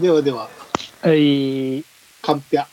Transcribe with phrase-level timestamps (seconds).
[0.00, 0.48] ではでは、
[1.02, 1.84] はい、
[2.22, 2.66] カンピャ、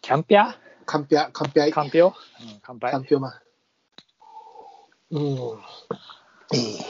[0.00, 0.54] キャンピャ？
[0.86, 2.12] カンピャ、カンピャイ、カンピョ、うん、
[2.62, 2.98] 乾杯カ。
[2.98, 3.28] ンピョマ。
[3.28, 3.32] ン。
[5.10, 5.22] うん。
[6.54, 6.84] ええ。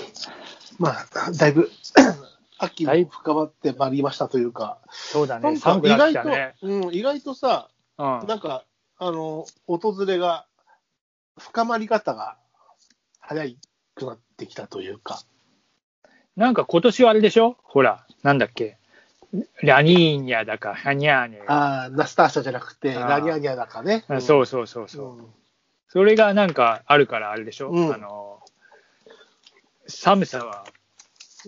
[0.79, 1.71] まあ、だいぶ、
[2.59, 6.55] 秋も深まってまいりましたというか、そうだね、寒くなって外と、きたね。
[6.63, 8.27] うん、意外とさ、うん。
[8.27, 8.65] なんか、
[8.99, 10.47] あの、訪れが、
[11.39, 12.37] 深まり方が
[13.21, 13.45] 早
[13.97, 15.21] くなってきたというか、
[16.37, 17.57] なんか今年はあれでしょ？
[17.63, 18.79] ほら、なんだっけ？
[19.63, 24.05] ラニーニャだか、ハニャーネああ、ナスターシャじゃなくて、ラニャニャだかね。
[24.09, 25.19] あそうそうそうそう。
[25.19, 25.27] うん
[25.95, 28.41] それがなんかあるからあれでしょ、うんあの、
[29.87, 30.65] 寒さは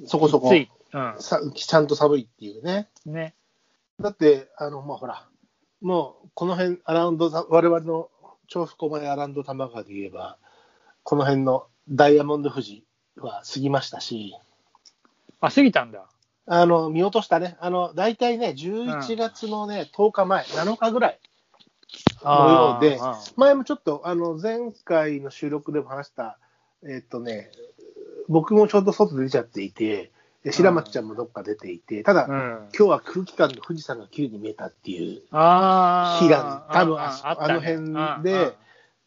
[0.07, 1.15] そこそこうん。
[1.19, 2.87] さ、ちゃんと寒いっていうね。
[3.05, 3.35] ね。
[3.99, 5.27] だって、あの、まあ、ほら、
[5.81, 8.09] もう、この辺、アラウンド、我々の
[8.47, 10.37] 調布狛江アラウンド玉川で言えば、
[11.03, 12.85] この辺のダイヤモンド富士
[13.17, 14.37] は過ぎましたし、
[15.41, 16.07] あ、過ぎたんだ。
[16.47, 21.19] あの、見落としたね、あの、大体ね、11月のね、10日前、7日ぐらい
[22.25, 26.39] のようで、あ前もちょっと、あの、前回の収録でも話した、
[26.85, 27.51] えっとね、
[28.29, 30.13] 僕もちょうど外出ちゃっていて、
[30.45, 32.69] で白松ちゃんもどっか出ていて、ただ、あ、うん。
[32.77, 36.23] 今日は空気感で富士山が綺麗に見えたっていう、ああ。
[36.23, 37.37] 日が多分あったね。
[37.39, 38.57] あの辺で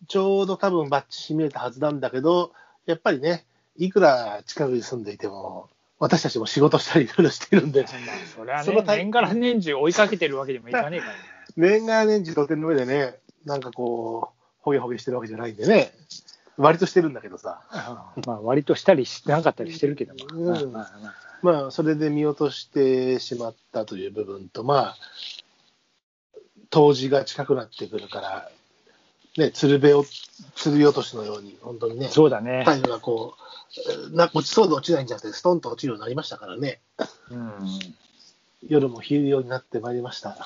[0.08, 2.52] ちょうど多分バッチし見えたはずなんだけど、
[2.86, 3.46] やっぱりね、
[3.78, 5.70] いくら近くに住んでいても、
[6.00, 7.92] 私たちも仕事したりいろいろしてるんで、まあ、
[8.36, 11.20] それはね、その年がら年中追いかけてるわけにもいかねえからね。
[11.58, 15.92] 年がら年中土手の上でね、なんかこう、ほげほげしてるわけじゃないんでね、
[16.58, 17.62] 割としてるんだけどさ、
[18.26, 20.72] まあ、割としたりしてなかったりしてるけども、うん。
[20.72, 20.92] まあ
[21.42, 24.98] まあそれで見落としてしまったという部分と、まあ、
[26.70, 28.52] 冬至が近くなってくるから、
[29.40, 30.06] ね、鶴瓶を、
[30.56, 32.64] 釣り落としのように、本当にね、そうだね。
[32.66, 33.36] 太陽がこ
[34.12, 36.82] う、な落ちそうで落ちないんじゃなくて、ストンと落ちるようになりましたからね、
[37.32, 37.80] うん、
[38.68, 40.38] 夜も冷えるようになってまいりました。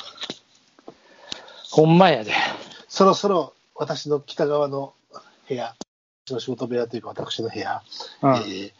[1.69, 2.33] ほんまやで。
[2.87, 4.93] そろそろ私の北側の
[5.47, 5.75] 部屋、
[6.25, 7.81] 私の仕事部屋というか、私の部屋、
[8.21, 8.71] うんえー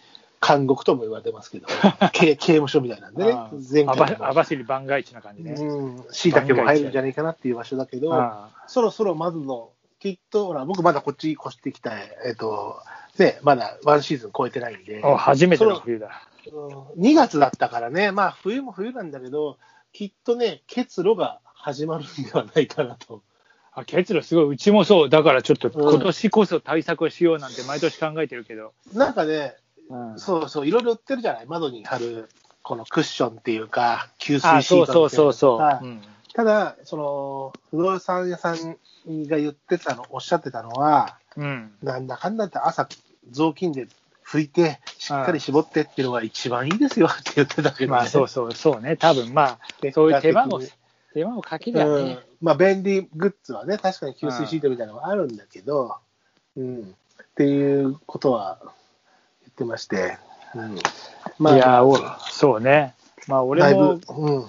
[0.45, 1.67] 監獄とも言われてますけど、
[2.11, 5.53] 刑刑務所みたいなんでねあ、前あ回もば網走番外地な感じね。
[5.53, 9.69] うん、しいたけも入るんじゃないかなっていう場所だけど、あそろそろまずの、
[10.03, 12.75] きっと、ほら、僕まだこっち越してきた、えっと、
[13.17, 16.27] ね、まだワンシーズン超えてないんで、あ初めてのそ冬だ。
[16.51, 17.01] ろうん。
[17.01, 19.57] 2月だったからね、まあ冬も冬なんだけど、
[19.93, 23.23] きっとね、結露が始まるんではないかなと。
[23.71, 25.09] あ結露すごい、うちもそう。
[25.09, 25.89] だからちょっとうん。
[25.91, 28.73] 今年こそ対策をしようなんて毎年考えてるけど。
[28.93, 29.55] なんかね、
[29.89, 30.19] うん。
[30.19, 32.27] そうそう、いろいろ売ってるじゃない、窓に貼る、
[32.61, 35.59] このクッションっていうか、吸水あシートそうそうそうそう。
[35.59, 35.85] はい。
[35.85, 36.01] うん
[36.33, 38.77] ただ、その、不動産屋さん
[39.07, 41.71] が言ってたの、おっしゃってたのは、うん。
[41.81, 42.87] なんだかんだって朝、
[43.31, 43.87] 雑巾で
[44.25, 47.99] 拭いて、しっかり絞ってっていうのが一番いいですよって言ってたけど、ね。
[47.99, 48.97] まあそうそう、そうね。
[48.97, 50.59] 多分まあ、結そういう手間も、
[51.13, 52.19] 手間もかけりゃうんね。
[52.41, 55.97] まあ便利グッズはね、確かに吸水シートみたいなのがあるんだけど、
[56.57, 58.71] うん、っていうことは言
[59.51, 60.17] ってまして、
[60.55, 60.77] うん、
[61.37, 61.97] まあ、いやお
[62.29, 62.95] そうね。
[63.27, 64.47] まあ俺も、うん、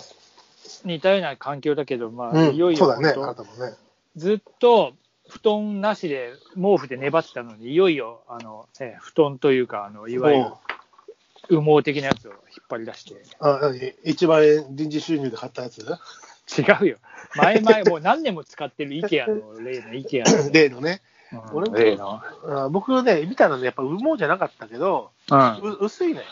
[0.85, 3.75] 似たような環境だけど、まあ、うんいよいよそうだね、あ本当なたもね。
[4.17, 4.95] ずっと
[5.29, 15.81] 布団なしで毛布で粘ってたのに、いよいよあの、ええ布団というかあの、いわゆる羽毛的なやつを引っ張り出して、あ何？1万円臨時収入で買ったやつ？
[15.81, 16.99] 違うよ、
[17.37, 21.01] 前々、もう何年も使ってる IKEA の例の IKEA の、 例のね。
[21.33, 21.57] うん。
[21.57, 26.27] 俺も例の、あ僕ね、見たのね、やっぱ羽毛じゃなかったけど、うん、う薄いのよ。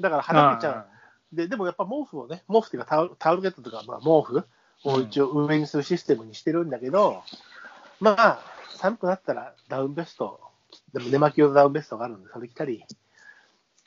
[0.00, 0.86] だからはだけちゃう。
[1.32, 4.44] で、でもやっぱ毛布をね、毛布っていうかタオルタオルケットとか、まあ、毛布
[4.84, 7.22] を一応上にするシステムにしてるんだけど、
[8.00, 8.40] まあ、
[8.76, 10.40] 寒くなったらダウンベスト、
[10.92, 12.84] でも寝巻き用のダウンベストがあるんで、それ着たり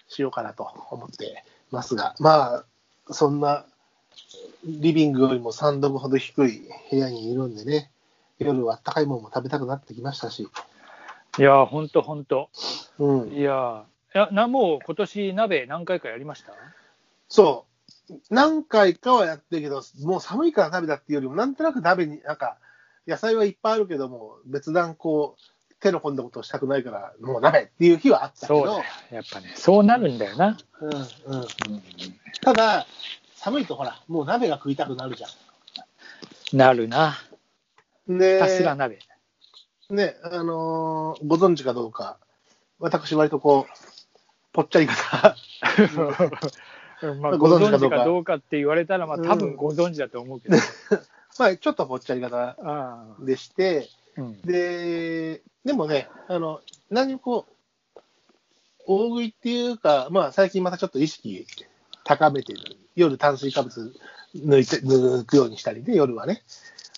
[0.08, 2.64] しようかなと思ってますが、ま
[3.08, 3.66] あ、そんな
[4.64, 7.90] リビングよりも3度ほど低い部屋にいるんでね、
[8.38, 10.48] 夜はあったかいものも食べたくなってきましたし、
[11.40, 12.50] いや、ほんとほんと。
[13.00, 16.52] うん、いや、いやなもう今年鍋何回かやりました？
[17.32, 17.66] そ
[18.10, 18.14] う。
[18.30, 22.58] 何回かはやってるけど、もう寒いから鍋だっていうよりも、なんとなく鍋に、なんか、
[23.08, 28.82] 野菜はいっぱいあるけども、別段こう、手の込んだことをしたくないから、もう鍋っていう日はあったけど、そ
[29.12, 29.16] う。
[29.16, 30.58] やっぱね、そうなるんだよな。
[30.82, 31.48] うんうん、
[32.42, 32.86] ただ、
[33.36, 35.28] 寒いとほら、もう鍋が食いたくなるじゃ
[36.52, 37.16] なるな。
[38.12, 38.18] ん。
[38.18, 39.00] で、さすが鍋。
[39.90, 42.18] ね、あのーご存知かどうか、
[42.80, 44.01] 私割とこう、
[44.54, 45.36] ぽっちゃり方、
[47.20, 47.98] まあ、ごご存知かどうか。
[47.98, 49.28] かどうかって言われたら、まあ、うん。
[49.28, 50.58] 多分ご存知だと思うけど。
[51.40, 52.58] まあちょっとぽっちゃり方
[53.20, 57.48] でして、うん、で、でもね、あの、何もこ
[57.96, 58.00] う、
[58.86, 61.48] 大食いっていうか、まあ最近またちょっと意識
[62.04, 62.60] 高めてる。
[62.96, 63.94] 夜炭水化物
[64.36, 66.44] 抜いて、抜くようにしたりね、夜はね。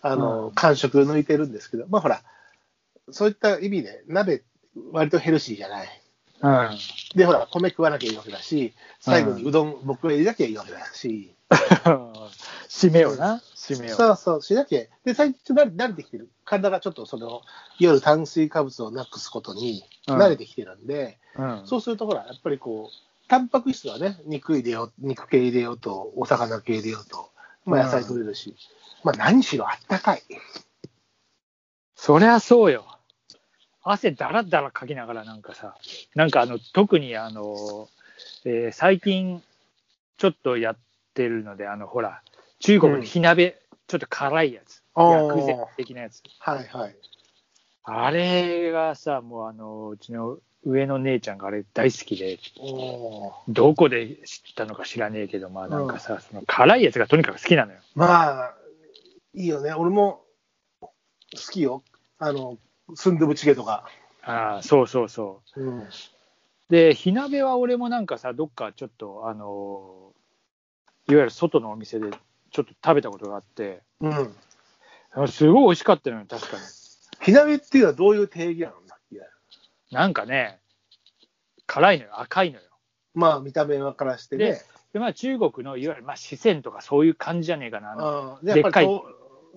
[0.02, 0.56] あの、うん。
[0.56, 2.24] 間食抜いてるんですけど、まあほら、
[3.12, 4.44] そういった意味で、鍋、
[4.92, 6.03] 割とヘルシーじゃない。
[6.44, 6.69] うん。
[7.16, 11.34] で、ほら、米食わなきゃいいわけだし、最後にうどん、僕が入れなきゃいいわけだし、
[12.68, 13.95] 締めをな、締めを。
[13.95, 14.81] そうそう、しなきゃ。
[15.06, 16.30] で、最近慣れ慣れてきてる。
[16.44, 17.42] 体がちょっとその、
[17.80, 21.62] 夜炭水化物をなくすことにうん慣れてきてるんで、うん。
[21.66, 27.30] そうするとほら、やっぱりこう、タンパク質はね、肉入れよう、肉系入れようと、お魚系入れようと、
[27.66, 28.57] まあ野菜取れるし、
[29.04, 30.24] まあ何しろあったかい。
[31.95, 32.86] そりゃそうよ。
[33.83, 35.75] 汗だらだらかきながらなんかさ、
[36.15, 37.89] なんかあの、特にあの、
[38.45, 39.44] えー最近
[40.18, 40.77] ちょっとやっ
[41.13, 42.21] てるので、あの、ほら、
[42.59, 44.81] 中国の火鍋、ちょっと辛いやつ。
[44.95, 46.21] 薬膳的なやつ。
[46.39, 46.95] はいはい。
[47.83, 52.39] あれがさ、もうあの、うちの上の姉ちゃんがあれ大好きで、
[53.50, 57.80] どこで知ったのか知らねえけど、まあなんかさ、その辛いやつがとにかく好きなのよ。
[57.95, 58.56] まあ、
[59.33, 59.74] いいよね。
[59.74, 60.21] 俺も
[60.80, 60.91] 好
[61.51, 61.83] きよ。
[62.19, 62.57] あの、
[62.95, 63.88] スンドゥブチゲとか。
[64.24, 65.62] ああ、そうそうそう。
[65.62, 65.88] うん。
[66.69, 70.13] で、火鍋は俺もなんかさ、どっかちょっと、あの
[71.07, 72.09] いわゆる外のお店で
[72.51, 74.35] ちょっと食べたことがあって、うん。
[75.12, 76.63] あすごい美味しかったのよ、確かに。
[77.21, 78.83] 火鍋っていうのはどういう定義なの？
[79.91, 80.59] なんかね、
[81.68, 82.63] 辛いのよ、赤いのよ。
[83.13, 84.59] まあ、見た目からしてね。
[84.91, 87.95] で、まあ中国のいわゆる、まあ四川とかそういう感じじゃねえかな。
[87.95, 88.39] あ。
[88.41, 89.06] でやっぱりでっと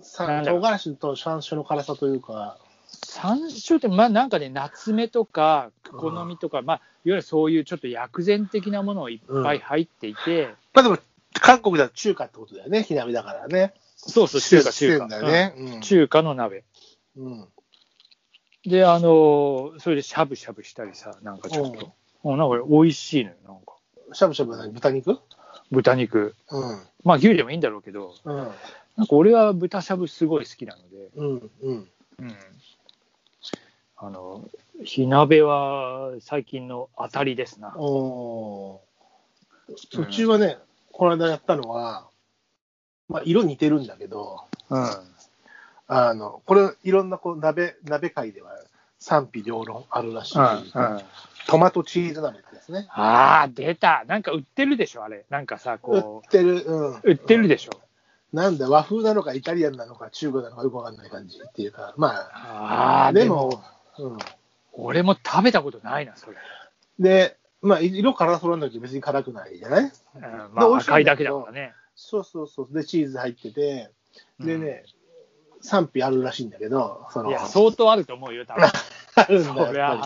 [0.02, 2.58] さなんだろう唐辛子と山椒の辛さというか、
[3.17, 10.99] 山椒って、まあなんかね、夏目とか、好みとか、まあ、いわゆるそういうちょっと薬膳的なものをいっぱい入っていて、まあでも、
[11.33, 13.73] 韓国では中華ってことだよね、火鍋だからね。
[13.97, 15.23] そうそう、中華、四中華。
[15.23, 15.55] ね。
[15.57, 16.65] うん中華の鍋。
[17.17, 17.49] うん。
[18.67, 23.77] で、あのそれでしゃぶしゃぶしたりさ、なんかちょっと、うん、なんか美味しいのよ、なんか。
[24.12, 24.73] しゃぶしゃぶは何？
[24.73, 25.19] 豚肉？
[25.71, 26.35] 豚肉。
[26.51, 26.83] うん。
[27.05, 28.37] まあ牛でもいいんだろうけど、うん。
[28.37, 28.53] なんか
[29.11, 31.51] 俺は豚しゃぶすごい好きなので、うん。
[31.62, 31.91] うん。
[32.19, 32.37] うん。
[33.99, 34.49] あの、
[34.85, 37.75] 火鍋は最近の当たりですな。
[37.77, 38.79] おー
[39.99, 40.59] うんうちはね、
[40.93, 42.07] この間やったのは、
[43.09, 44.87] まあ、色似てるんだけど、うん。
[45.89, 48.53] あの、これ、いろんなこう鍋、鍋界では
[48.99, 50.39] 賛否両論あるらしい。
[50.39, 50.45] うん。
[50.45, 50.49] う
[50.99, 51.01] ん。
[51.49, 52.87] トマトチーズ鍋ってですね。
[52.91, 54.05] ああ、出た。
[54.07, 55.25] なんか売ってるでしょ、あれ。
[55.31, 56.95] なんかさ、売こってる、うん。
[56.95, 57.73] う、売ってるでしょ。
[58.33, 63.63] なんだ、和風なのかイタリアンなのか中国なのかよくわかんない感じっていうか、まああ、あ、でも、、
[63.99, 64.19] うん。
[64.73, 66.37] 俺も食べたことないな、それ。
[66.99, 69.83] で、まあ、色辛そうなんだけど別に辛くないじゃない？
[70.15, 70.23] うん、
[70.53, 71.73] まあ、赤いだけだからね。
[71.95, 72.75] そうそうそう。
[72.75, 73.91] で、チーズ入ってて、
[74.39, 74.85] でね、
[75.63, 78.65] 賛否あるらしいんだけど、その、いや、相当あると思うよ、多分。
[79.17, 79.99] あるんだそりゃやっ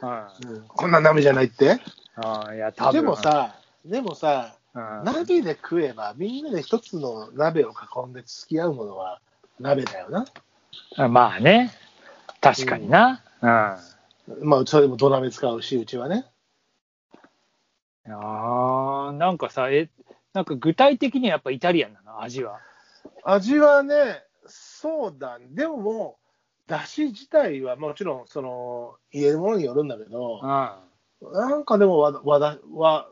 [0.00, 1.80] ぱ、うんりうんこんな鍋じゃないって？
[2.16, 2.92] ああ、いや、多分。
[2.92, 9.20] でも、さ、でもさ、うん、鍋で食えば、みんなで一つの鍋を囲んで付き合うものは
[9.58, 10.24] 鍋だよな。
[10.96, 11.72] あまあね。
[12.40, 13.22] 確かにな。
[13.42, 14.48] うん。
[14.48, 16.24] まあ、それでも土鍋使うし、うちはね。
[18.08, 19.90] ああ、なんかさ、え、
[20.32, 22.60] なんか具体的にはやっぱイタリアンなの、味は。
[23.24, 26.18] 味はね、そうだ、でもも
[26.66, 31.32] う、だし自体はもちろん、その、入れるものによるんだけど、うん。
[31.32, 33.06] なんかでも和、和だ、和、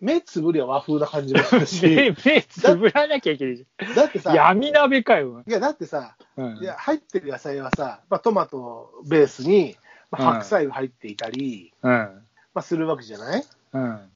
[0.00, 1.60] 目つぶりは和風な感じもする
[2.14, 3.94] 目、し、目つぶらなきゃいけないじゃん。
[3.94, 5.42] だってさ、闇鍋かよ。
[5.46, 6.25] いや、だってさ、うん
[6.60, 9.76] いや入ってる野菜はさ、まあ、トマトベースに、
[10.12, 11.90] 白菜が入っていたり、うん。
[11.90, 13.44] まあ、するわけじゃない？
[13.72, 14.10] うん。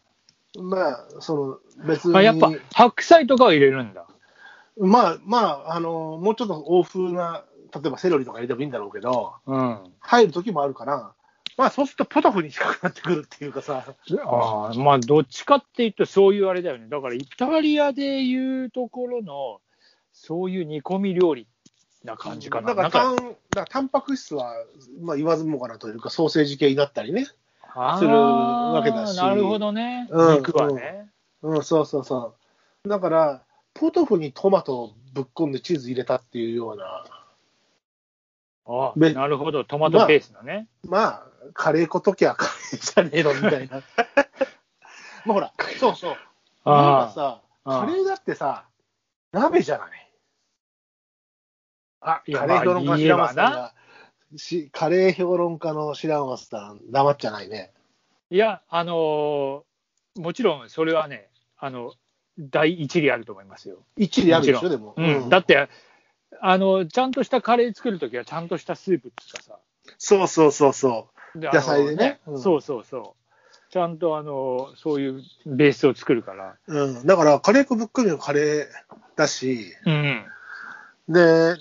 [0.70, 4.06] まあ、その、別に、あ、やっぱ白菜とかは入れるんだ。
[4.78, 9.92] まあ、まあ、あの、もうちょっと欧風な、例えばセロリとか入れてもいいんだろうけど、うん。
[10.00, 11.12] 入る時もあるから、
[11.56, 13.84] まあ、そうするとポトフに近くなってくるっていうかさ、
[14.24, 16.88] ああ、まあ、どっちかっていうと、そういうあれだよね。
[16.88, 19.60] だから、イタリアでいうところの、
[20.12, 21.46] そういう煮込み料理
[22.04, 22.68] な感じかな。
[22.68, 24.54] だからタン、だからタンパク質は、
[25.00, 27.24] まあ、言わずもがなというか、ソーセージ系になったりね。
[27.24, 30.08] するわけだしなるほどね。
[30.10, 31.08] うん肉はね。
[31.42, 32.34] うん、そうそうそ
[32.84, 32.88] う。
[32.88, 33.42] だから、
[33.74, 37.04] ポトフにトマトをぶっ込んでチーズ入れたっていうような、
[38.66, 39.64] あべなるほど。
[39.64, 40.68] トマトベースのね。
[40.84, 43.82] まあ、カレー粉ときゃカレーじゃねえのみたいな。
[45.26, 46.16] まあほら、そうそう。
[46.64, 48.64] あ今さ、あカレーだってさ、
[49.32, 50.09] 鍋じゃない？
[52.00, 53.74] あ、いやカレー評論家まあの白松さんが、
[54.36, 57.72] しカレー評論家の白松さん、黙っちゃないね。
[58.30, 59.62] いや、あのー
[60.16, 61.28] もちろんそれはね、
[61.58, 61.94] あの、
[62.38, 63.78] 第一理あると思いますよ。
[63.96, 64.94] 一理あるでしょ、でも。
[64.96, 65.28] うん。
[65.28, 65.68] だって、
[66.40, 69.58] あの、ちゃんとしたカレー作るときは、ちゃんとしたスープっていうかさ、
[69.98, 71.38] そうそうそうそう。
[71.38, 73.72] 野菜でねうんそうそうそう。
[73.72, 76.56] ちゃんとあのそういうベースを作るから。
[76.66, 78.66] うん、だから、カレー粉ぶっかけのカレー
[79.16, 80.24] だし、うん。
[81.08, 81.56] で、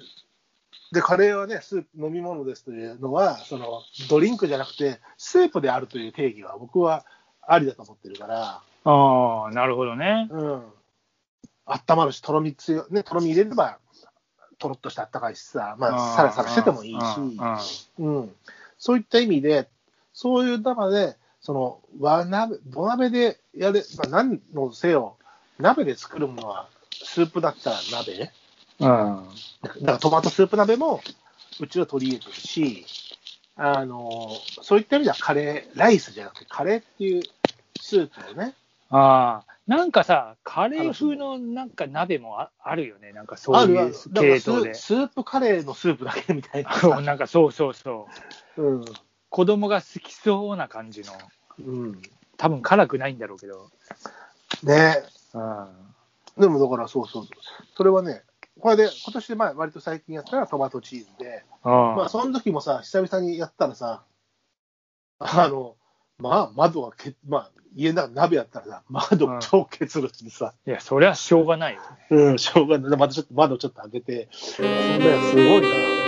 [0.92, 7.06] で、カレーはね、スープ、飲み物ですというのは、その、ドリンクじゃなくて、スープであるという定義は僕は
[7.42, 10.28] ありだと思ってるから、ああ、なるほどね。
[10.32, 10.64] うん。
[11.66, 13.78] 温まるし、とろみ強い、ね、とろみ入れれば、
[14.58, 17.04] とろっとしてあったかいしさ、まあ、サラサラしててもいいし、
[17.98, 18.36] うんうん。
[18.78, 19.70] そういった意味で、
[20.14, 25.18] そういう中で、その、和鍋、土鍋でやれ、まあ、何のせよ、
[25.60, 28.32] 鍋で作るものは、スープだったら鍋
[28.80, 28.88] うん。
[29.62, 31.02] だからトマトスープ鍋も、
[31.60, 32.86] うちは取り入れてるし、
[33.56, 34.32] あの、
[34.62, 37.24] そういった意味ではカレー、ライスじゃなくてカレーっていう
[37.80, 38.56] スープをね、
[38.90, 43.12] ああ、なんかさ、カレー風のなんか鍋もああるよね。
[43.14, 44.74] なんかそういう系統で。
[44.74, 47.02] スープカレーのスープだけみたいな さ。
[47.02, 48.08] なんかそうそうそ
[48.58, 48.62] う。
[48.62, 48.86] うん。
[49.30, 51.14] 子供が好きそうな感じの。
[51.60, 52.02] うん。
[52.38, 53.70] 多分辛くないんだろうけど。
[54.64, 55.68] ねうん。
[56.40, 57.28] でもだからそうそう。
[57.78, 58.24] それはね、
[58.60, 64.04] これで、今年でまあ割と最近やったらトマトチーズで、まああその時もさ、久々にやったらさ、
[65.20, 65.76] あの、
[66.18, 71.88] まあ窓がけ、まあ家の中鍋やったらさ、窓うん超結露してさ、いや、そりゃしょうがないよね。
[72.10, 72.98] うん、しょうがない。
[72.98, 74.72] またちょっと窓ちょっと開けて、そんな
[75.30, 75.99] すごいな。